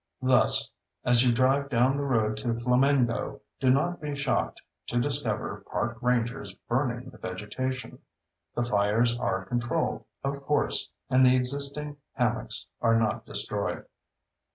Thus, 0.23 0.71
as 1.05 1.23
you 1.23 1.31
drive 1.31 1.69
down 1.69 1.95
the 1.95 2.03
road 2.05 2.35
to 2.37 2.55
Flamingo, 2.55 3.39
do 3.59 3.69
not 3.69 4.01
be 4.01 4.15
shocked 4.15 4.59
to 4.87 4.99
discover 4.99 5.63
park 5.71 5.99
rangers 6.01 6.55
burning 6.67 7.11
the 7.11 7.19
vegetation. 7.19 7.99
The 8.55 8.63
fires 8.65 9.15
are 9.15 9.45
controlled, 9.45 10.05
of 10.23 10.41
course, 10.41 10.89
and 11.11 11.23
the 11.23 11.35
existing 11.35 11.97
hammocks 12.15 12.65
are 12.81 12.95
not 12.97 13.27
destroyed. 13.27 13.85